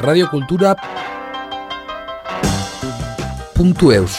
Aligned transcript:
radiokultura 0.00 0.74
puntu 3.54 3.92
eus 3.92 4.12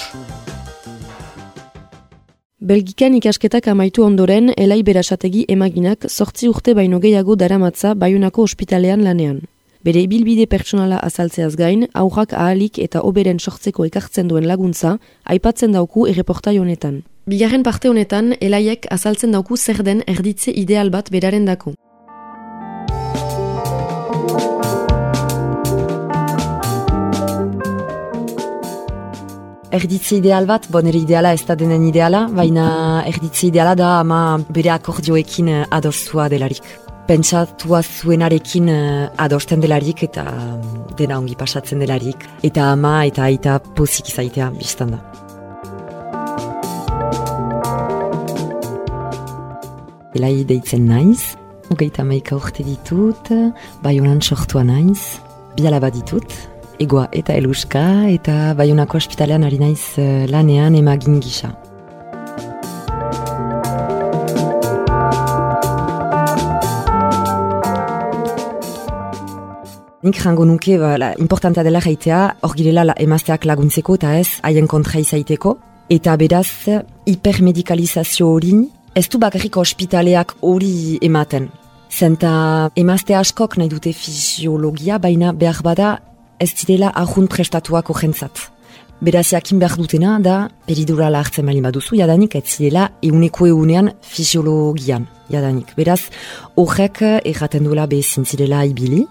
Belgikan 2.57 3.13
ikasketak 3.13 3.67
amaitu 3.67 4.03
ondoren, 4.03 4.49
elai 4.57 4.81
berasategi 4.83 5.45
emaginak 5.47 6.09
sortzi 6.09 6.49
urte 6.49 6.73
baino 6.73 6.99
gehiago 6.99 7.35
daramatza 7.35 7.93
baiunako 7.93 8.43
ospitalean 8.49 9.03
lanean. 9.03 9.41
Bere 9.85 10.01
ibilbide 10.01 10.47
pertsonala 10.47 10.97
azaltzeaz 10.97 11.55
gain, 11.55 11.87
aurrak 11.93 12.33
ahalik 12.33 12.79
eta 12.79 13.05
oberen 13.05 13.39
sortzeko 13.39 13.85
ekartzen 13.85 14.27
duen 14.27 14.47
laguntza, 14.47 14.97
aipatzen 15.23 15.71
dauku 15.77 16.07
erreportai 16.07 16.57
honetan. 16.57 17.03
Bigarren 17.27 17.63
parte 17.63 17.89
honetan, 17.89 18.33
elaiek 18.41 18.89
azaltzen 18.89 19.31
dauku 19.31 19.57
zer 19.57 19.83
den 19.83 20.01
erditze 20.07 20.51
ideal 20.51 20.89
bat 20.89 21.11
beraren 21.11 21.45
dako. 21.45 21.77
Erditze 29.77 30.15
ideal 30.17 30.47
bat, 30.49 30.63
bon 30.73 30.87
ere 30.89 30.97
ideala 31.03 31.35
ez 31.35 31.43
da 31.45 31.53
denen 31.59 31.83
ideala, 31.85 32.23
baina 32.33 32.67
erditze 33.05 33.49
ideala 33.51 33.75
da 33.77 33.89
ama 33.99 34.39
bere 34.49 34.71
akordioekin 34.73 35.51
eh, 35.53 35.65
adostua 35.77 36.25
delarik. 36.33 36.63
Pentsatua 37.07 37.83
zuenarekin 37.83 38.65
uh, 38.67 39.05
adosten 39.23 39.61
delarik 39.63 40.01
eta 40.03 40.25
mm, 40.25 40.95
dena 40.99 41.19
ongi 41.21 41.37
pasatzen 41.39 41.79
delarik. 41.79 42.25
Eta 42.43 42.65
ama 42.73 43.05
eta 43.07 43.23
aita 43.29 43.59
pozik 43.77 44.09
izaitea 44.11 44.49
biztan 44.57 44.95
da. 44.95 44.99
Elai 50.17 50.33
deitzen 50.49 50.89
naiz, 50.89 51.37
ugeita 51.71 52.03
maika 52.03 52.35
urte 52.35 52.65
ditut, 52.65 53.31
bai 53.85 53.99
honan 54.01 54.19
sortua 54.19 54.65
naiz, 54.67 55.21
biala 55.55 55.79
bat 55.79 55.95
ditut, 55.95 56.33
egoa 56.79 57.07
eta 57.11 57.35
eluska 57.37 57.83
eta 58.11 58.53
baiunako 58.57 58.97
ospitalean 58.97 59.45
ari 59.47 59.59
naiz 59.61 59.97
uh, 59.97 60.25
lanean 60.29 60.75
emagin 60.75 61.19
gisa. 61.21 61.53
Nik 70.07 70.21
jango 70.21 70.45
nuke, 70.45 70.77
ba, 70.79 70.93
la, 71.01 71.09
importantea 71.19 71.65
dela 71.65 71.81
jaitea, 71.83 72.19
hor 72.45 72.53
girela 72.55 72.85
la, 72.85 72.93
emazteak 73.01 73.43
laguntzeko 73.49 73.97
eta 73.97 74.13
ez 74.21 74.37
haien 74.45 74.69
kontra 74.69 75.01
izaiteko. 75.01 75.57
Eta 75.91 76.13
beraz, 76.19 76.47
hipermedikalizazio 77.09 78.29
hori, 78.29 78.53
ez 78.95 79.07
du 79.09 79.19
bakarrik 79.19 79.57
ospitaleak 79.57 80.35
hori 80.41 80.99
ematen. 81.03 81.49
Zenta 81.91 82.69
emazte 82.75 83.15
askok 83.15 83.57
nahi 83.57 83.71
dute 83.71 83.91
fisiologia, 83.95 84.99
baina 84.99 85.33
behar 85.33 85.59
bada 85.65 85.97
ez 86.39 86.53
direla 86.53 86.91
ahun 86.95 87.27
prestatuak 87.27 87.89
jentzat. 88.01 88.51
Beraz, 89.01 89.27
jakin 89.29 89.59
behar 89.59 89.77
dutena 89.77 90.17
da 90.19 90.49
peridurala 90.65 91.19
hartzen 91.21 91.45
malin 91.45 91.61
baduzu, 91.67 91.95
jadanik 91.99 92.35
ez 92.35 92.47
zirela 92.47 92.89
euneko 93.03 93.45
eunean 93.45 93.91
fisiologian, 94.01 95.05
jadanik. 95.29 95.75
Beraz, 95.77 96.09
horrek 96.55 97.03
erraten 97.03 97.63
duela 97.63 97.85
bezin 97.85 98.25
zirela 98.25 98.63
ibili, 98.65 99.05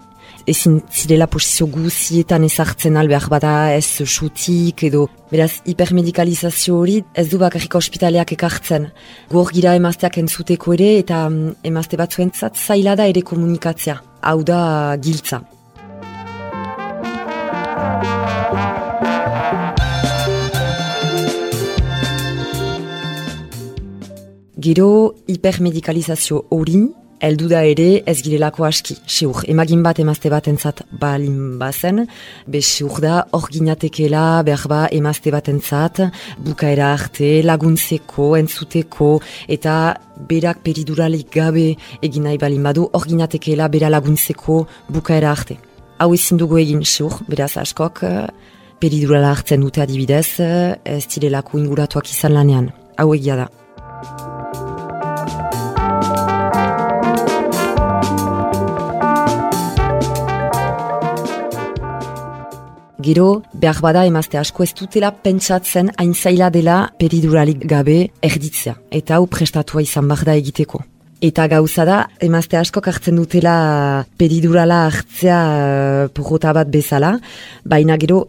ezin 0.47 0.81
zirela 0.91 1.27
posizio 1.31 1.67
guzietan 1.71 2.45
ezartzen 2.47 2.97
albehar 2.99 3.29
bada 3.31 3.53
ez 3.75 4.03
sutik 4.07 4.85
edo 4.89 5.07
beraz 5.31 5.61
hipermedikalizazio 5.67 6.79
hori 6.79 7.01
ez 7.15 7.29
du 7.31 7.39
bakarrik 7.43 7.75
ospitaleak 7.79 8.33
ekartzen. 8.37 8.91
Gor 9.33 9.51
gira 9.55 9.75
emazteak 9.79 10.19
entzuteko 10.23 10.77
ere 10.79 10.97
eta 11.03 11.27
mm, 11.29 11.59
emazte 11.73 11.99
batzuentzat 11.99 12.57
zaila 12.57 12.97
da 12.99 13.07
ere 13.11 13.23
komunikatzea, 13.27 14.01
hau 14.23 14.41
da 14.47 14.97
giltza. 15.03 15.43
Gero 24.67 25.15
hipermedikalizazio 25.29 26.47
hori, 26.51 26.79
eldu 27.21 27.47
da 27.51 27.61
ere 27.69 28.03
ez 28.09 28.17
girelako 28.25 28.65
aski. 28.67 28.97
Seur, 29.07 29.45
emagin 29.53 29.83
bat 29.85 30.01
emazte 30.03 30.31
bat 30.33 30.49
entzat 30.51 30.83
balin 31.01 31.59
bazen, 31.61 32.03
be 32.49 32.63
seur 32.63 32.99
da 33.05 33.21
hor 33.37 33.47
ginatekela 33.53 34.43
behar 34.49 34.67
ba 34.73 34.81
emazte 34.93 35.31
bat 35.31 35.53
entzat, 35.53 36.03
bukaera 36.49 36.91
arte, 36.97 37.31
laguntzeko, 37.47 38.33
entzuteko, 38.41 39.13
eta 39.47 39.77
berak 40.29 40.65
periduralik 40.65 41.31
gabe 41.39 41.69
egin 42.03 42.27
nahi 42.27 42.43
balin 42.43 42.67
badu, 42.67 42.91
hor 42.93 43.07
ginatekela 43.07 43.69
bera 43.69 43.93
laguntzeko 43.93 44.65
bukaera 44.89 45.31
arte. 45.37 45.61
Hau 45.99 46.13
ezin 46.13 46.37
dugu 46.37 46.59
egin 46.61 46.83
seur, 46.85 47.15
beraz 47.25 47.55
askok, 47.57 48.03
peridurala 48.83 49.31
hartzen 49.33 49.63
dute 49.65 49.81
adibidez, 49.81 50.37
ez 50.85 51.05
direlako 51.09 51.57
inguratuak 51.63 52.11
izan 52.13 52.35
lanean. 52.37 52.73
Hau 53.01 53.15
egia 53.15 53.37
da. 53.41 53.47
Gero, 63.07 63.29
behar 63.55 63.81
bada 63.81 64.03
emazte 64.05 64.37
asko 64.37 64.67
ez 64.67 64.75
dutela 64.77 65.13
pentsatzen 65.25 65.93
hain 65.97 66.13
zaila 66.13 66.51
dela 66.51 66.77
periduralik 67.01 67.65
gabe 67.71 67.97
erditzea. 68.29 68.77
Eta 68.91 69.17
hau 69.17 69.31
prestatua 69.31 69.85
izan 69.87 70.13
behar 70.13 70.27
da 70.29 70.37
egiteko. 70.43 70.83
Eta 71.25 71.47
gauza 71.49 71.85
da, 71.89 71.99
emazte 72.21 72.59
asko 72.59 72.83
hartzen 72.85 73.17
dutela 73.17 74.05
peridurala 74.19 74.83
hartzea 74.87 75.39
uh, 76.09 76.53
bat 76.53 76.69
bezala, 76.69 77.19
baina 77.65 77.97
gero 77.97 78.27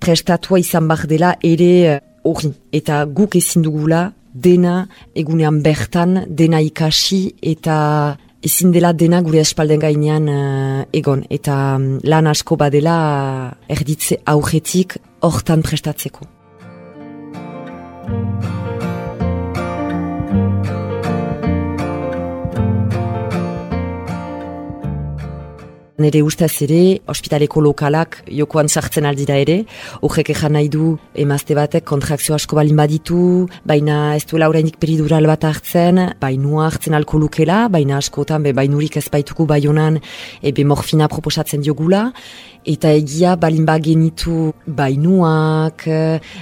prestatua 0.00 0.58
izan 0.58 0.88
behar 0.88 1.06
dela 1.06 1.36
ere 1.42 1.96
uh, 1.96 2.00
hori. 2.24 2.52
eta 2.72 3.04
guk 3.04 3.36
ezin 3.36 3.62
dugula 3.62 4.12
dena 4.32 4.88
egunean 5.14 5.60
bertan, 5.62 6.24
dena 6.28 6.60
ikasi 6.60 7.34
eta 7.42 8.16
ezin 8.42 8.72
dela 8.72 8.94
dena 8.94 9.20
gure 9.20 9.40
espalden 9.40 9.78
gainean 9.78 10.28
uh, 10.28 10.84
egon. 10.92 11.24
Eta 11.28 11.76
um, 11.76 11.98
lan 12.02 12.26
asko 12.26 12.56
badela 12.56 13.54
erditze 13.68 14.16
aurretik 14.24 14.96
hortan 15.20 15.60
prestatzeko. 15.60 16.24
Nere 26.00 26.22
ustez 26.24 26.62
ere, 26.64 27.00
ospitaleko 27.12 27.60
lokalak 27.60 28.22
jokoan 28.32 28.70
sartzen 28.72 29.04
aldira 29.04 29.34
ere, 29.36 29.58
horrek 30.00 30.30
ezan 30.32 30.54
nahi 30.56 30.70
du 30.72 30.94
emazte 31.12 31.52
batek 31.58 31.84
kontrakzio 31.90 32.32
asko 32.38 32.56
balin 32.56 32.78
baditu, 32.78 33.20
baina 33.68 34.14
ez 34.16 34.24
duela 34.30 34.48
horreinik 34.48 34.78
peridural 34.80 35.28
bat 35.28 35.44
hartzen, 35.44 36.00
bainua 36.22 36.70
hartzen 36.70 36.96
alko 36.96 37.20
lukela, 37.20 37.66
baina 37.68 37.98
askotan 38.00 38.46
be 38.48 38.54
bainurik 38.56 38.96
ez 38.96 39.10
baituko 39.12 39.44
baionan 39.50 39.98
ebe 40.40 40.64
morfina 40.64 41.10
proposatzen 41.12 41.60
diogula, 41.66 42.06
eta 42.64 42.90
egia 42.92 43.36
balin 43.40 43.66
genitu 43.80 44.52
bainuak, 44.66 45.84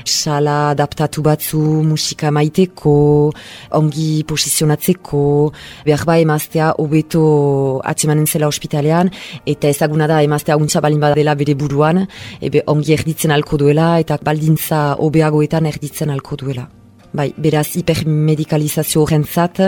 sala 0.05 0.71
adaptatu 0.71 1.23
batzu 1.23 1.59
musika 1.83 2.31
maiteko, 2.31 3.33
ongi 3.73 4.25
posizionatzeko, 4.25 5.53
behar 5.85 6.05
ba 6.05 6.19
emaztea 6.19 6.75
hobeto 6.79 7.81
atzemanen 7.85 8.27
zela 8.27 8.49
ospitalean, 8.49 9.11
eta 9.49 9.71
ezaguna 9.73 10.09
da 10.11 10.23
emaztea 10.23 10.57
untsa 10.57 10.83
balin 10.85 11.01
dela 11.01 11.35
bere 11.35 11.55
buruan, 11.55 12.07
ebe 12.41 12.63
ongi 12.67 12.93
erditzen 12.93 13.33
alko 13.33 13.57
duela, 13.57 13.99
eta 13.99 14.19
baldintza 14.23 14.97
hobeagoetan 14.99 15.67
erditzen 15.67 16.11
alko 16.11 16.37
duela. 16.37 16.69
Bai, 17.13 17.33
beraz 17.37 17.71
hipermedikalizazio 17.81 19.03
horren 19.03 19.25
zat, 19.25 19.61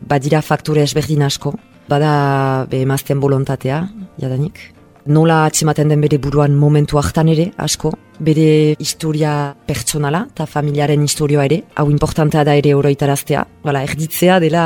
badira 0.00 0.42
faktore 0.42 0.82
esberdin 0.82 1.26
asko, 1.26 1.54
bada 1.88 2.66
be 2.70 2.82
emazten 2.86 3.20
bolontatea, 3.20 3.82
jadanik 4.20 4.73
nola 5.06 5.44
atxematen 5.46 5.88
den 5.88 6.00
bere 6.00 6.18
buruan 6.18 6.54
momentu 6.56 6.98
hartan 6.98 7.28
ere, 7.28 7.50
asko, 7.58 7.92
bere 8.24 8.74
historia 8.80 9.54
pertsonala 9.66 10.24
eta 10.30 10.46
familiaren 10.46 11.02
historioa 11.04 11.44
ere, 11.48 11.60
hau 11.76 11.88
importantea 11.90 12.44
da 12.44 12.54
ere 12.56 12.74
oroitaraztea, 12.74 13.44
Bala, 13.64 13.82
erditzea 13.84 14.38
dela 14.40 14.64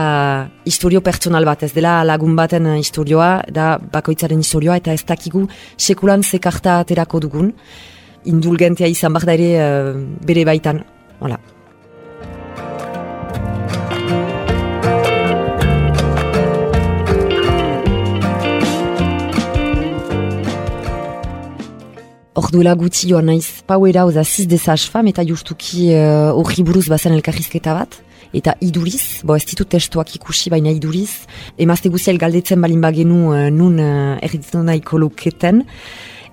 historio 0.66 1.00
pertsonal 1.02 1.46
bat, 1.46 1.62
ez 1.62 1.72
dela 1.74 2.02
lagun 2.04 2.36
baten 2.36 2.66
historioa, 2.76 3.44
da 3.50 3.76
bakoitzaren 3.78 4.40
historioa, 4.42 4.78
eta 4.82 4.92
ez 4.92 5.04
dakigu 5.06 5.46
sekulan 5.76 6.22
zekarta 6.22 6.80
aterako 6.82 7.22
dugun, 7.26 7.52
indulgentea 8.26 8.86
izan 8.90 9.14
bat 9.14 9.26
da 9.26 9.34
ere 9.38 9.52
uh, 9.58 9.94
bere 10.26 10.44
baitan, 10.44 10.84
Voilà. 11.18 11.57
Orduela 22.38 22.76
guti 22.78 23.08
joan 23.10 23.26
naiz 23.26 23.64
pauera 23.66 24.04
oza 24.06 24.22
ziz 24.22 24.44
dezaz 24.46 24.84
fam 24.92 25.08
eta 25.10 25.24
justuki 25.26 25.88
uh, 25.90 26.28
horri 26.38 26.62
buruz 26.62 26.84
bazen 26.86 27.16
elkarrizketa 27.16 27.74
bat. 27.74 27.96
Eta 28.38 28.52
iduriz, 28.62 29.24
bo 29.26 29.34
ez 29.34 29.42
ditut 29.48 29.66
testuak 29.72 30.12
ikusi 30.14 30.52
baina 30.52 30.70
iduriz, 30.70 31.24
emazte 31.58 31.90
guziel 31.90 32.20
galdetzen 32.22 32.62
balin 32.62 32.84
bagenu 32.84 33.32
uh, 33.32 33.48
nun 33.50 33.80
uh, 33.82 34.22
erditzen 34.22 34.68
nahiko 34.70 35.00
luketen. 35.02 35.64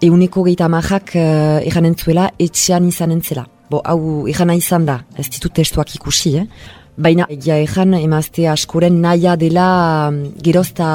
euneko 0.03 0.43
geita 0.43 0.65
amajak 0.65 1.15
uh, 1.15 1.59
eganen 1.65 1.95
zuela 1.95 2.29
etxean 2.37 2.85
izanen 2.85 3.21
zela. 3.21 3.47
Bo, 3.71 3.81
hau 3.81 4.27
egana 4.27 4.53
izan 4.53 4.85
da, 4.85 4.99
ez 5.17 5.29
ditut 5.29 5.53
testuak 5.57 5.95
ikusi, 5.95 6.35
eh? 6.37 6.45
Baina 6.95 7.25
egia 7.27 7.57
egan 7.59 7.91
emazte 7.97 8.45
askoren 8.47 9.01
naia 9.03 9.33
dela 9.35 10.07
um, 10.07 10.19
gerozta 10.39 10.87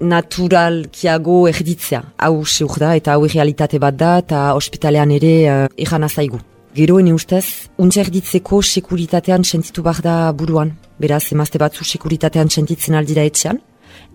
naturalkiago 0.00 1.36
erditzea. 1.46 2.00
Hau 2.18 2.44
seur 2.44 2.74
da 2.82 2.96
eta 2.98 3.14
hau 3.14 3.26
realitate 3.26 3.78
bat 3.78 3.94
da 3.94 4.16
eta 4.18 4.40
ospitalean 4.58 5.12
ere 5.14 5.32
uh, 5.46 5.66
egan 5.78 6.02
azaigu. 6.08 6.40
Gero 6.74 6.98
ene 6.98 7.14
ustez, 7.14 7.70
untsa 7.78 8.02
erditzeko 8.02 8.60
sekuritatean 8.62 9.46
sentitu 9.46 9.82
behar 9.86 10.02
da 10.02 10.16
buruan. 10.32 10.74
Beraz, 10.98 11.24
emazte 11.32 11.62
batzu 11.62 11.86
sekuritatean 11.86 12.50
sentitzen 12.50 12.98
aldira 12.98 13.22
etxean. 13.30 13.62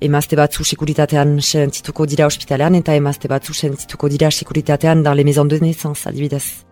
Emazte 0.03 0.35
batzu 0.35 0.67
sekuritatean 0.67 1.37
sentituko 1.39 2.05
dira 2.05 2.27
ospitalean 2.27 2.75
eta 2.75 2.99
emazte 2.99 3.31
batzu 3.31 3.55
sentituko 3.55 4.11
dira 4.11 4.31
sekuritatean 4.31 5.03
dan 5.03 5.15
le 5.15 5.23
maison 5.23 5.47
de 5.47 5.59
naissance, 5.63 6.05
adibidez. 6.07 6.65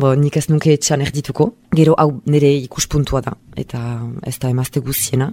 Bo, 0.00 0.14
nik 0.16 0.36
ez 0.38 0.46
nuke 0.48 0.72
etxan 0.72 1.02
erdituko, 1.04 1.50
gero 1.76 1.94
hau 2.00 2.10
nire 2.30 2.48
ikuspuntua 2.62 3.20
da, 3.24 3.34
eta 3.58 3.80
ez 4.26 4.38
da 4.40 4.48
emazte 4.48 4.80
guziena. 4.80 5.30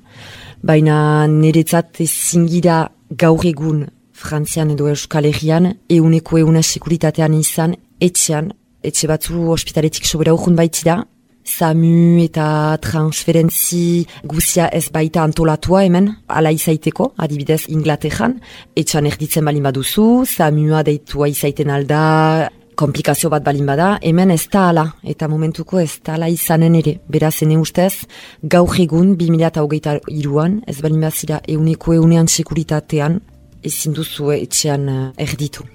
Baina 0.64 0.98
niretzat 1.31 2.02
zingira 2.08 2.81
gaur 3.10 3.46
egun 3.48 3.86
Frantzian 4.18 4.74
edo 4.74 4.90
Euskal 4.90 5.30
Herrian, 5.30 5.69
euneko 5.94 6.40
euna 6.42 6.64
sekuritatean 6.66 7.38
izan, 7.38 7.75
etxean, 8.02 8.50
etxe 8.84 9.08
batzu 9.08 9.46
ospitaletik 9.54 10.10
sobera 10.10 10.34
urkun 10.34 10.58
baitira, 10.58 11.04
SAMU 11.48 12.20
eta 12.25 12.75
transferentzi 12.84 14.04
guzia 14.28 14.68
ez 14.75 14.90
baita 14.92 15.24
antolatua 15.24 15.86
hemen, 15.86 16.10
ala 16.28 16.52
izaiteko, 16.52 17.13
adibidez 17.24 17.63
Inglaterran, 17.72 18.36
etxan 18.75 19.08
erditzen 19.08 19.48
balin 19.48 19.63
baduzu, 19.70 20.25
SAMUa 20.28 20.84
deitua 20.84 21.30
izaiten 21.31 21.72
alda, 21.72 22.50
komplikazio 22.77 23.31
bat 23.33 23.44
balin 23.45 23.65
bada, 23.68 23.95
hemen 24.06 24.31
ez 24.31 24.45
da 24.53 24.68
ala, 24.71 24.83
eta 25.03 25.27
momentuko 25.27 25.79
ez 25.81 25.97
da 26.06 26.15
ala 26.15 26.29
izanen 26.29 26.75
ere. 26.77 26.97
Beraz, 27.09 27.35
ene 27.44 27.57
ustez, 27.57 28.06
gaur 28.44 28.75
egun, 28.79 29.15
2008 29.18 30.12
iruan, 30.13 30.62
ez 30.69 30.77
balin 30.85 31.01
bazira 31.01 31.41
euneko 31.50 31.95
eunean 31.97 32.29
sekuritatean, 32.29 33.19
ezin 33.65 33.97
duzu 33.97 34.31
etxean 34.35 34.88
uh, 34.94 35.01
erditu. 35.18 35.65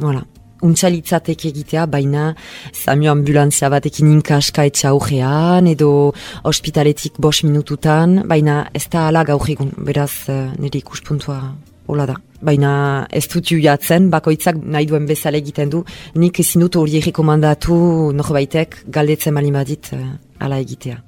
Voilà. 0.00 0.22
Untxalitzatek 0.60 1.46
egitea, 1.48 1.86
baina 1.88 2.34
zami 2.76 3.08
ambulantzia 3.08 3.70
batekin 3.72 4.10
inkaska 4.12 4.66
etxe 4.68 4.90
aurrean, 4.90 5.70
edo 5.72 6.12
ospitaletik 6.44 7.16
bos 7.16 7.38
minututan, 7.46 8.20
baina 8.28 8.66
ez 8.76 8.84
da 8.92 9.08
ala 9.08 9.24
gaur 9.24 9.48
egun, 9.48 9.72
beraz 9.80 10.12
uh, 10.28 10.50
nire 10.60 10.84
ikuspuntua 10.84 11.40
hola 11.88 12.12
da. 12.12 12.20
Baina 12.40 13.06
ez 13.12 13.26
dut 13.28 13.52
juiatzen, 13.52 14.08
bakoitzak 14.12 14.56
nahi 14.64 14.86
duen 14.88 15.06
bezala 15.08 15.40
egiten 15.40 15.70
du, 15.72 15.84
nik 16.16 16.40
ezin 16.40 16.64
dut 16.64 16.80
hori 16.80 17.02
rekomandatu 17.04 17.76
norbaitek 18.16 18.82
galdetzen 18.88 19.36
mali 19.36 19.52
badit 19.52 19.92
uh, 19.92 20.06
ala 20.40 20.60
egitea. 20.64 21.02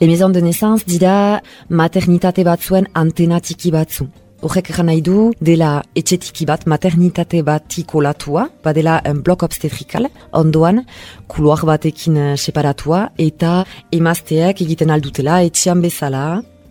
Les 0.00 0.08
maisons 0.08 0.30
de 0.30 0.40
naissance 0.40 0.86
dira 0.88 1.42
maternitate 1.68 2.42
batzuen 2.42 2.86
antenatiki 2.96 3.70
batzu. 3.70 4.06
Horrek 4.40 4.70
egan 4.72 4.86
nahi 4.88 5.02
du, 5.04 5.14
dela 5.44 5.82
etxetiki 6.00 6.46
bat, 6.48 6.62
maternitate 6.72 7.42
bat 7.44 7.74
ikolatua, 7.76 8.46
badela 8.64 8.94
un 9.10 9.18
blok 9.20 9.42
obstetrikal, 9.44 10.08
ondoan, 10.32 10.80
kuluak 11.28 11.66
batekin 11.68 12.16
uh, 12.16 12.30
separatua, 12.40 13.02
eta 13.20 13.66
emazteak 13.92 14.62
egiten 14.64 14.94
aldutela 14.94 15.42
etxean 15.44 15.84
bezala, 15.84 16.24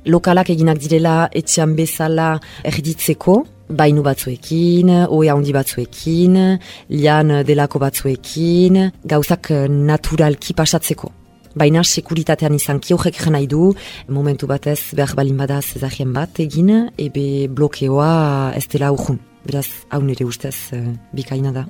lokalak 0.10 0.50
eginak 0.56 0.81
direla 0.81 1.30
etxean 1.30 1.77
bezala 1.77 2.31
erditzeko, 2.66 3.38
bainu 3.69 4.01
batzuekin, 4.01 4.89
oe 5.06 5.30
handi 5.30 5.54
batzuekin, 5.54 6.42
lian 6.89 7.38
delako 7.45 7.86
batzuekin, 7.86 8.81
gauzak 9.13 9.54
naturalki 9.69 10.57
pasatzeko 10.57 11.19
baina 11.56 11.84
sekuritatean 11.84 12.56
izan 12.56 12.80
kiogek 12.80 13.19
nahi 13.31 13.48
du, 13.48 13.74
momentu 14.07 14.48
batez 14.48 14.94
behar 14.94 15.16
balin 15.18 15.38
bada 15.38 15.62
zezarien 15.62 16.13
bat 16.13 16.40
egin, 16.40 16.72
ebe 16.98 17.48
blokeoa 17.48 18.54
ez 18.56 18.68
dela 18.68 18.92
urjun. 18.94 19.19
Beraz, 19.46 19.68
hau 19.90 20.01
nire 20.04 20.25
ustez, 20.28 20.56
uh, 20.75 20.84
bikaina 21.16 21.54
da. 21.56 21.66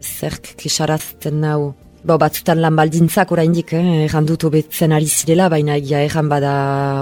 Zerk 0.00 0.54
kesarazten 0.56 1.42
nau, 1.42 1.74
Bo, 2.06 2.14
batzutan 2.22 2.60
lan 2.62 2.76
baldintzak 2.78 3.32
oraindik, 3.34 3.72
eh, 3.74 4.04
errandut 4.04 4.44
obetzen 4.46 4.92
ari 4.94 5.08
zirela, 5.10 5.48
baina 5.50 5.74
egia 5.80 6.04
erran 6.06 6.28
bada 6.30 6.52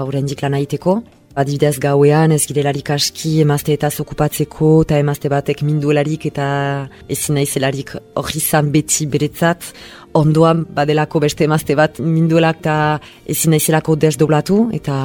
oraindik 0.07 0.41
lan 0.41 0.55
aiteko. 0.57 0.95
Adibidez 1.35 1.81
gauean 1.83 2.31
ez 2.31 2.45
girelarik 2.47 2.93
aski 2.95 3.41
emazte 3.43 3.73
eta 3.75 3.89
okupatzeko 3.99 4.69
eta 4.85 5.01
emazte 5.03 5.27
batek 5.27 5.65
minduelarik 5.67 6.29
eta 6.29 6.45
ezin 7.11 7.35
naizelarik 7.35 7.91
hori 8.15 8.39
izan 8.39 8.71
beti 8.71 9.03
beretzat. 9.11 9.67
Ondoan 10.15 10.63
badelako 10.77 11.19
beste 11.25 11.43
emazte 11.43 11.75
bat 11.75 11.99
minduelak 11.99 12.63
eta 12.63 12.77
ezin 13.27 13.51
naizelako 13.51 13.97
desdoblatu 13.99 14.61
eta 14.79 14.95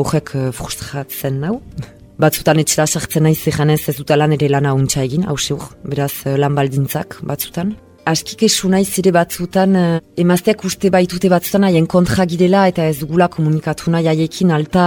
horrek 0.00 0.32
eh, 0.34 0.48
frustratzen 0.56 1.42
nau. 1.44 1.60
Batzutan 2.24 2.64
etxera 2.64 2.86
sartzen 2.86 3.28
naiz 3.28 3.42
zehanez 3.44 3.82
ez 3.90 3.98
dut 3.98 4.16
lan 4.16 4.32
ere 4.32 4.48
lana 4.48 4.72
untsa 4.72 5.04
egin, 5.04 5.28
hauseur, 5.28 5.74
beraz 5.84 6.14
eh, 6.24 6.38
lan 6.40 6.56
baldintzak 6.56 7.20
batzutan 7.20 7.76
askik 8.06 8.44
esu 8.46 8.70
nahi 8.70 8.86
zire 8.86 9.12
batzutan, 9.14 9.74
uh, 9.76 9.98
emazteak 10.22 10.62
uste 10.68 10.90
baitute 10.94 11.30
batzutan 11.32 11.66
haien 11.66 11.88
kontra 11.90 12.26
girela 12.30 12.66
eta 12.70 12.86
ez 12.90 13.00
dugula 13.02 13.28
komunikatu 13.28 13.90
nahi 13.90 14.06
haiekin 14.12 14.54
alta 14.54 14.86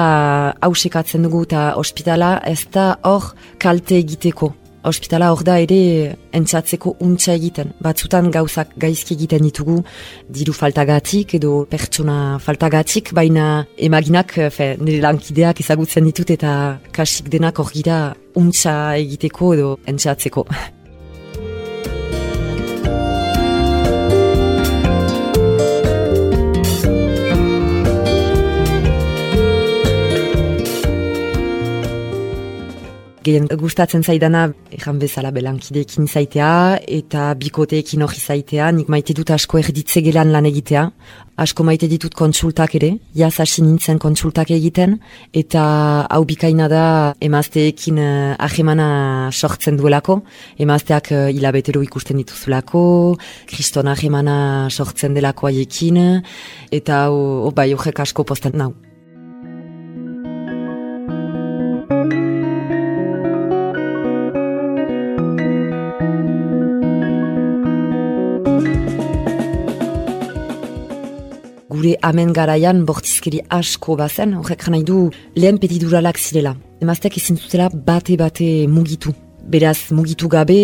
hausekatzen 0.68 1.28
dugu 1.28 1.44
eta 1.50 1.74
ospitala 1.82 2.40
ez 2.48 2.64
da 2.72 2.96
hor 3.04 3.34
kalte 3.60 4.00
egiteko. 4.00 4.54
Ospitala 4.90 5.34
hor 5.34 5.44
da 5.44 5.58
ere 5.60 6.16
entzatzeko 6.32 6.94
untsa 7.04 7.34
egiten. 7.36 7.74
Batzutan 7.84 8.30
gauzak 8.32 8.72
gaizki 8.80 9.18
egiten 9.18 9.44
ditugu 9.44 9.82
diru 10.38 10.56
faltagatik 10.56 11.36
edo 11.36 11.66
pertsona 11.68 12.40
faltagatik, 12.40 13.12
baina 13.12 13.66
emaginak 13.90 14.38
fe, 14.56 14.72
nire 14.80 15.04
lankideak 15.04 15.60
ezagutzen 15.66 16.08
ditut 16.08 16.32
eta 16.40 16.56
kasik 16.96 17.28
denak 17.36 17.60
hor 17.60 17.76
gira 17.76 18.02
untsa 18.40 18.96
egiteko 19.04 19.54
edo 19.60 19.72
entzatzeko. 19.86 20.48
gehien 33.24 33.48
gustatzen 33.60 34.04
zaidana 34.04 34.48
ejan 34.72 35.00
bezala 35.02 35.32
belankideekin 35.36 36.08
zaitea 36.08 36.80
eta 37.00 37.34
bikoteekin 37.40 38.04
hori 38.06 38.20
zaitea, 38.20 38.72
nik 38.72 38.90
maite 38.90 39.16
dut 39.18 39.32
asko 39.36 39.60
erditze 39.60 40.02
gelan 40.06 40.32
lan 40.32 40.48
egitea, 40.50 40.86
asko 41.40 41.64
maite 41.68 41.90
ditut 41.92 42.16
kontsultak 42.16 42.76
ere, 42.80 42.94
jaz 43.16 43.34
hasi 43.44 43.64
nintzen 43.64 44.00
kontsultak 44.00 44.52
egiten, 44.56 44.98
eta 45.34 45.64
hau 46.10 46.22
bikaina 46.28 46.68
da 46.72 46.84
emazteekin 47.22 48.00
uh, 48.02 48.36
ahemana 48.40 48.90
sortzen 49.32 49.80
duelako, 49.80 50.22
emazteak 50.60 51.14
uh, 51.16 51.24
hilabetero 51.32 51.84
ikusten 51.86 52.20
dituzulako, 52.24 52.84
kriston 53.52 53.92
ahemana 53.92 54.68
sortzen 54.70 55.18
delako 55.18 55.52
haiekin, 55.52 56.04
eta 56.72 57.08
hau 57.08 57.52
bai 57.56 57.72
horrek 57.74 58.06
asko 58.08 58.28
posten 58.28 58.56
nau. 58.60 58.74
Gure 71.80 71.96
amen 72.04 72.34
garaian 72.36 72.84
bortizkeri 72.88 73.40
asko 73.60 73.96
bazen, 74.00 74.34
horrek 74.40 74.68
nahi 74.74 74.84
du 74.84 74.98
lehen 75.36 75.60
petiduralak 75.62 76.18
zirela. 76.20 76.56
Emazteak 76.84 77.18
ezin 77.18 77.38
zutela 77.38 77.70
bate-bate 77.70 78.68
mugitu. 78.68 79.14
Beraz, 79.54 79.92
mugitu 79.96 80.28
gabe, 80.28 80.60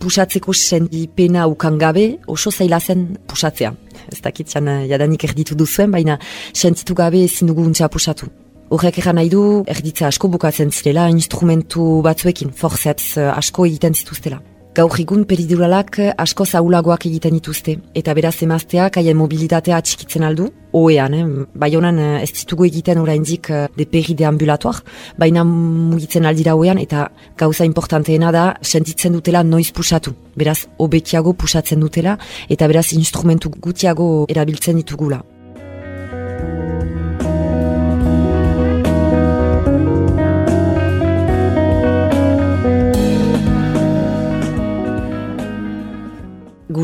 pusatzeko 0.00 0.52
sendi 0.52 1.04
pena 1.16 1.46
ukan 1.48 1.76
gabe, 1.78 2.06
oso 2.26 2.50
zaila 2.50 2.80
zen 2.80 3.04
pusatzea. 3.28 3.74
Ez 4.12 4.20
dakitzean 4.24 4.68
eh, 4.68 4.86
jadanik 4.92 5.28
erditu 5.28 5.54
duzuen, 5.54 5.92
baina 5.92 6.18
sentitu 6.52 6.96
gabe 6.96 7.22
ezin 7.28 7.52
dugu 7.52 7.62
untsa 7.68 7.88
pusatu. 7.88 8.30
Horrek 8.72 8.98
egan 9.04 9.20
nahi 9.20 9.30
du, 9.30 9.44
erditza 9.68 10.08
asko 10.08 10.32
bukatzen 10.32 10.72
zirela, 10.72 11.10
instrumentu 11.12 12.00
batzuekin, 12.08 12.56
forceps 12.56 13.14
eh, 13.20 13.30
asko 13.36 13.68
egiten 13.68 13.94
zituztela. 14.00 14.40
Gaur 14.74 14.94
egun 14.98 15.22
periduralak 15.30 16.00
asko 16.18 16.44
zaulagoak 16.44 17.06
egiten 17.06 17.36
dituzte. 17.38 17.76
Eta 17.94 18.14
beraz 18.18 18.34
emazteak 18.42 18.98
haien 18.98 19.16
mobilitatea 19.16 19.76
atxikitzen 19.78 20.24
aldu, 20.26 20.48
oean, 20.74 21.14
eh? 21.14 21.24
bai 21.54 21.70
honan 21.78 22.00
eh, 22.02 22.22
ez 22.24 22.32
ditugu 22.34 22.66
egiten 22.66 22.98
oraindik 22.98 23.50
eh, 23.50 23.66
de 23.76 23.86
peri 23.86 24.16
de 24.18 24.26
ambulatuak, 24.26 24.82
baina 25.18 25.44
mugitzen 25.46 26.26
aldira 26.26 26.56
oean, 26.58 26.80
eta 26.82 27.08
gauza 27.38 27.64
importanteena 27.64 28.32
da, 28.34 28.46
sentitzen 28.62 29.14
dutela 29.14 29.44
noiz 29.44 29.70
pusatu. 29.72 30.14
Beraz, 30.34 30.64
obekiago 30.78 31.36
pusatzen 31.38 31.80
dutela, 31.80 32.18
eta 32.50 32.66
beraz 32.66 32.90
instrumentu 32.98 33.54
gutiago 33.54 34.26
erabiltzen 34.28 34.82
ditugula. 34.82 35.22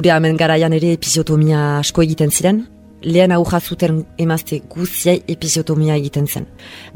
Gure 0.00 0.14
hemen 0.16 0.38
garaian 0.40 0.72
ere 0.72 0.94
episiotomia 0.96 1.58
asko 1.82 2.00
egiten 2.00 2.30
ziren, 2.32 2.60
lehen 3.04 3.32
hau 3.34 3.42
jazuten 3.44 3.98
emazte 4.24 4.56
guziai 4.72 5.18
episiotomia 5.34 5.98
egiten 6.00 6.28
zen. 6.28 6.46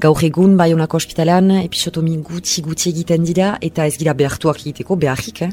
Gaur 0.00 0.22
egun 0.24 0.54
Bayonako 0.56 0.96
ospitalean 1.02 1.50
episiotomi 1.58 2.14
gutxi 2.24 2.64
gutxi 2.64 2.88
egiten 2.94 3.26
dira 3.28 3.50
eta 3.68 3.84
ez 3.84 3.98
gira 4.00 4.14
behartuak 4.16 4.62
egiteko, 4.62 4.96
beharrik, 4.96 5.42
eh? 5.44 5.50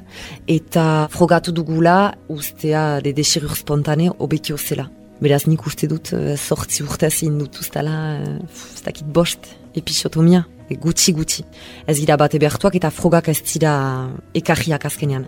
eta 0.56 0.86
frogatu 1.12 1.52
dugula 1.52 2.14
ustea 2.32 3.02
de 3.04 3.12
desirur 3.20 3.58
spontane 3.60 4.08
obekio 4.20 4.56
zela. 4.56 4.88
Beraz 5.20 5.44
nik 5.50 5.68
uste 5.68 5.92
dut 5.92 6.14
sortzi 6.38 6.86
eh, 6.86 6.88
urtez 6.88 7.18
indut 7.28 7.60
ustela, 7.60 7.98
uh, 8.16 8.72
ez 8.78 8.82
dakit 8.88 9.12
bost 9.12 9.52
episiotomia, 9.76 10.46
e, 10.70 10.80
gutxi 10.80 11.12
gutxi. 11.14 11.44
Ez 11.86 12.00
gira 12.00 12.16
bate 12.18 12.40
behartuak 12.40 12.80
eta 12.80 12.96
frogak 12.96 13.28
ez 13.30 13.42
dira 13.44 13.76
ekarriak 14.40 14.88
azkenean. 14.88 15.28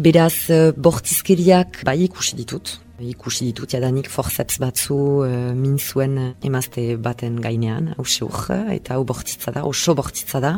Beraz, 0.00 0.48
uh, 0.48 0.70
bortizkeriak 0.80 1.82
bai 1.84 1.98
ikusi 2.06 2.36
ditut. 2.38 2.70
Ikusi 3.04 3.50
ditut 3.50 3.74
jadanik 3.74 4.06
forceps 4.08 4.56
batzu 4.62 4.96
uh, 5.26 5.50
min 5.52 5.76
zuen 5.76 6.14
emazte 6.46 6.96
baten 6.96 7.36
gainean, 7.44 7.90
hause 7.98 8.24
eta 8.72 8.94
hau 8.94 9.04
bortitza 9.04 9.52
da, 9.52 9.66
oso 9.66 9.94
bortitza 9.94 10.40
da. 10.40 10.54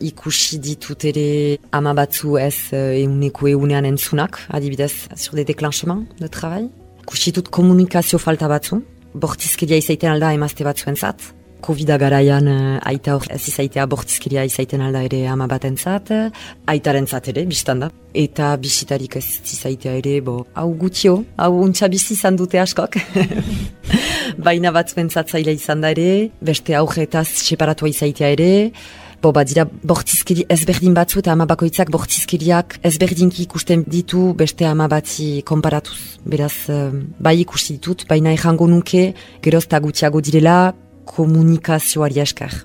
Ikusi 0.00 0.58
ditut 0.64 1.04
ere 1.04 1.58
ama 1.72 1.92
batzu 1.92 2.38
ez 2.38 2.72
euneko 2.72 3.48
eunean 3.48 3.84
entzunak, 3.84 4.40
adibidez, 4.48 5.08
sur 5.14 5.34
de 5.36 5.44
deklanchement 5.44 6.06
de 6.18 6.28
travail. 6.28 6.70
Ikusi 7.02 7.32
ditut 7.32 7.50
komunikazio 7.50 8.18
falta 8.18 8.48
batzu, 8.48 8.80
bortizkeria 9.12 9.76
izaiten 9.76 10.14
alda 10.14 10.32
emazte 10.32 10.64
batzuen 10.64 10.96
zat. 10.96 11.35
Covid 11.62 11.92
garaian 11.98 12.48
uh, 12.48 12.78
aita 12.88 13.16
hor 13.16 13.26
ez 13.30 13.42
izaitea 13.48 13.86
bortizkeria 13.90 14.44
izaiten 14.48 14.82
alda 14.84 15.02
ere 15.06 15.24
ama 15.28 15.46
batentzat, 15.50 16.12
aitaren 16.66 17.06
zat 17.06 17.28
ere, 17.32 17.46
biztan 17.46 17.84
da. 17.84 17.90
Eta 18.16 18.54
bisitarik 18.56 19.16
ez 19.20 19.26
izaitea 19.44 19.96
ere, 20.00 20.20
bo, 20.24 20.38
hau 20.54 20.68
gutio, 20.74 21.18
hau 21.36 21.52
untxa 21.62 21.88
bizi 21.92 22.14
izan 22.14 22.36
dute 22.36 22.60
askok. 22.60 22.98
Baina 24.46 24.72
bat 24.72 24.92
zaila 24.92 25.52
izan 25.52 25.80
da 25.80 25.90
ere, 25.90 26.30
beste 26.40 26.74
augetaz 26.74 27.28
separatua 27.28 27.88
izaitea 27.88 28.30
ere, 28.36 28.52
Bo, 29.22 29.32
bat 29.32 29.48
dira, 29.48 29.64
bortizkeri 29.64 30.44
ezberdin 30.52 30.94
batzu 30.94 31.22
eta 31.22 31.32
ama 31.32 31.46
bakoitzak 31.48 31.88
bortizkeriak 31.90 32.76
ezberdinki 32.84 33.46
ikusten 33.46 33.84
ditu 33.88 34.34
beste 34.36 34.66
ama 34.68 34.86
batzi 34.92 35.40
konparatuz. 35.48 35.96
Beraz, 36.28 36.52
uh, 36.70 36.92
bai 37.18 37.38
ikusi 37.40 37.78
ditut, 37.78 38.04
baina 38.10 38.34
errango 38.36 38.68
nuke, 38.68 39.08
gerozta 39.42 39.80
gutxiago 39.80 40.20
direla, 40.20 40.74
komunikazioari 41.06 42.20
esker. 42.24 42.64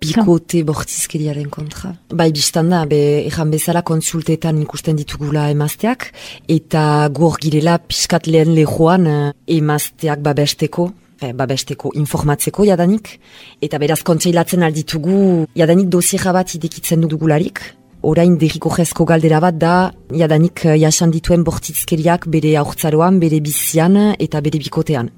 Bikote 0.00 0.62
bortizkeriaren 0.66 1.50
kontra. 1.52 1.92
Bai, 2.10 2.30
biztan 2.34 2.70
da, 2.72 2.82
be, 2.88 3.00
ejan 3.28 3.52
bezala 3.52 3.82
konsultetan 3.86 4.58
ikusten 4.64 4.98
ditugula 4.98 5.46
emazteak, 5.52 6.08
eta 6.50 6.82
gor 7.14 7.38
girela 7.42 7.76
piskat 7.78 8.26
lehen 8.26 8.54
lehoan 8.56 9.06
eh, 9.06 9.20
emazteak 9.60 10.24
babesteko, 10.24 10.90
babesteko 11.34 11.92
informatzeko 11.94 12.64
jadanik, 12.64 13.18
eta 13.62 13.78
beraz 13.78 14.00
kontseilatzen 14.02 14.62
alditugu 14.62 15.46
jadanik 15.56 15.90
dosiera 15.92 16.32
bat 16.32 16.54
idekitzen 16.56 17.06
dugularik, 17.08 17.60
orain 18.02 18.36
derriko 18.40 18.70
jezko 18.72 19.04
galdera 19.04 19.40
bat 19.44 19.56
da, 19.60 19.74
jadanik 20.16 20.64
eh, 20.64 20.76
jasan 20.80 21.12
dituen 21.12 21.44
bortitzkeriak 21.44 22.26
bere 22.32 22.54
aurtzaroan, 22.60 23.18
bere 23.20 23.40
bizian 23.44 23.98
eta 24.18 24.40
bere 24.40 24.60
bikotean. 24.62 25.10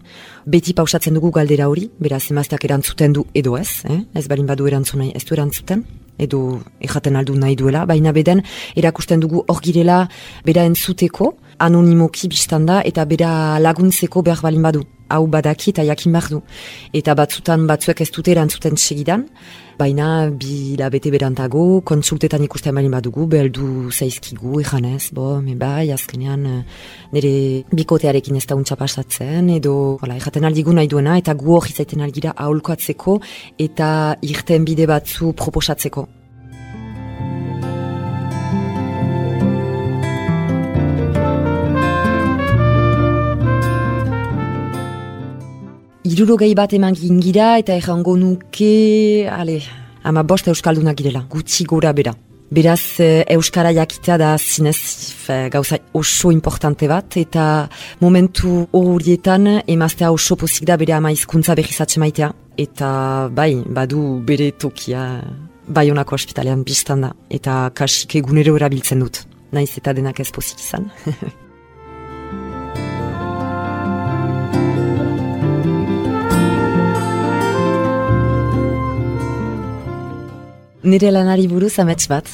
Beti 0.47 0.75
pausatzen 0.75 1.15
dugu 1.15 1.31
galdera 1.31 1.69
hori, 1.71 1.89
beraz 2.03 2.25
emazteak 2.31 2.65
erantzuten 2.67 3.15
du 3.15 3.25
edo 3.35 3.57
ez, 3.57 3.85
eh? 3.87 4.01
ez 4.19 4.27
balin 4.29 4.49
badu 4.51 4.67
erantzun 4.67 5.05
ez 5.13 5.25
du 5.25 5.37
erantzuten, 5.37 5.85
edo 6.19 6.59
erraten 6.83 7.17
aldu 7.17 7.37
nahi 7.39 7.55
duela, 7.57 7.87
baina 7.87 8.13
beden 8.13 8.43
erakusten 8.77 9.23
dugu 9.23 9.45
hor 9.47 9.63
girela 9.63 10.09
bera 10.45 10.67
entzuteko, 10.67 11.37
anonimoki 11.67 12.29
biztanda 12.29 12.81
eta 12.89 13.05
bera 13.07 13.33
laguntzeko 13.63 14.23
behar 14.27 14.43
balin 14.43 14.67
badu 14.67 14.83
hau 15.13 15.27
badaki 15.29 15.73
eta 15.73 15.85
jakin 15.85 16.15
behar 16.17 16.31
du. 16.33 16.41
Eta 16.97 17.15
batzutan 17.19 17.67
batzuek 17.69 18.01
ez 18.05 18.11
dute 18.15 18.33
erantzuten 18.33 18.79
segidan, 18.79 19.27
baina 19.79 20.31
bi 20.31 20.77
labete 20.79 21.13
berantago, 21.13 21.83
konsultetan 21.89 22.45
ikusten 22.47 22.75
bali 22.79 22.91
badugu, 22.93 23.27
beldu 23.35 23.91
zaizkigu, 23.91 24.61
ejanez, 24.63 25.11
bo, 25.17 25.41
me 25.45 25.57
bai, 25.59 25.91
azkenean 25.97 26.47
eh, 26.49 26.63
nire 27.13 27.35
bikotearekin 27.73 28.41
ez 28.41 28.47
da 28.49 28.59
untsa 28.59 28.79
pasatzen, 28.81 29.53
edo, 29.59 29.77
hola, 30.01 30.17
erraten 30.21 30.49
aldigu 30.49 30.75
nahi 30.77 30.91
duena, 30.95 31.19
eta 31.21 31.37
gu 31.37 31.59
hori 31.59 31.77
zaiten 31.77 32.05
algira 32.07 32.35
aholkoatzeko, 32.47 33.21
eta 33.69 33.93
irten 34.33 34.69
bide 34.69 34.89
batzu 34.91 35.33
proposatzeko. 35.37 36.09
Irurogei 46.13 46.53
bat 46.53 46.73
eman 46.77 46.93
gingira 46.99 47.55
eta 47.57 47.73
errango 47.79 48.13
nuke, 48.21 49.25
ale, 49.33 49.55
ama 50.05 50.21
bost 50.29 50.51
euskaldunak 50.51 50.99
girela, 50.99 51.23
gutxi 51.31 51.65
gora 51.65 51.93
bera. 51.97 52.13
Beraz, 52.53 53.01
eh, 53.01 53.25
Euskara 53.33 53.71
jakitea 53.73 54.19
da 54.21 54.33
zinez 54.37 54.77
fe, 55.23 55.49
gauza 55.49 55.79
oso 55.97 56.31
importante 56.31 56.89
bat, 56.91 57.17
eta 57.17 57.45
momentu 58.01 58.67
horietan 58.77 59.63
emaztea 59.67 60.11
oso 60.13 60.37
pozik 60.37 60.67
da 60.69 60.77
bere 60.77 60.93
ama 60.93 61.13
izkuntza 61.13 61.57
behizatxe 61.57 62.03
maitea. 62.03 62.29
Eta 62.59 63.31
bai, 63.33 63.55
badu 63.65 64.21
bere 64.27 64.51
tokia 64.53 65.07
baionako 65.67 66.19
ospitalean 66.19 66.67
biztan 66.67 67.07
da, 67.07 67.15
eta 67.31 67.71
kasik 67.73 68.19
egunero 68.21 68.59
erabiltzen 68.61 69.01
dut. 69.01 69.25
Naiz 69.53 69.71
eta 69.79 69.97
denak 69.97 70.21
ez 70.21 70.29
pozik 70.31 70.61
izan. 70.61 70.91
Nire 80.83 81.13
lanari 81.15 81.47
buruz 81.47 81.79
amets 81.79 82.09
bat, 82.11 82.27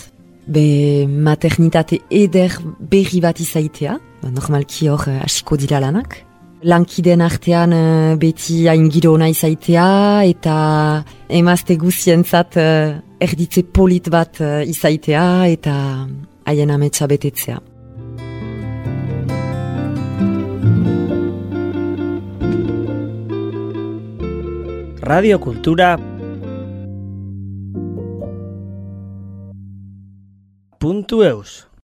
be 0.49 1.05
maternitate 1.07 1.99
eder 2.09 2.55
berri 2.81 3.21
bat 3.21 3.37
izaitea, 3.45 3.99
ba, 4.23 4.31
normalki 4.33 4.89
hor 4.89 5.05
uh, 5.05 5.19
asiko 5.27 5.59
dira 5.61 5.83
lanak. 5.85 6.23
Lankiden 6.65 7.21
artean 7.21 7.77
uh, 7.77 8.17
beti 8.17 8.63
hain 8.73 8.89
giro 8.89 9.13
ona 9.19 9.29
izaitea 9.29 9.85
eta 10.33 10.57
emazte 11.29 11.77
guzientzat 11.77 12.57
uh, 12.57 12.97
erditze 13.21 13.67
polit 13.69 14.09
bat 14.09 14.41
izaitea 14.65 15.29
eta 15.53 15.75
haien 16.49 16.73
ametsa 16.73 17.07
betetzea. 17.07 17.61
Radio 25.09 25.39
Kultura 25.39 25.99
puntu 30.79 31.23
eus. 31.25 31.68